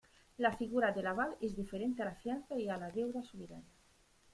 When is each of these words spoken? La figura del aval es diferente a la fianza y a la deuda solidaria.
La 0.43 0.51
figura 0.61 0.89
del 0.95 1.05
aval 1.11 1.35
es 1.41 1.55
diferente 1.55 2.01
a 2.01 2.05
la 2.05 2.15
fianza 2.15 2.57
y 2.57 2.67
a 2.69 2.77
la 2.77 2.89
deuda 2.89 3.21
solidaria. 3.21 3.69